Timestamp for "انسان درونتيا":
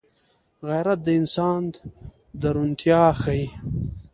1.19-3.03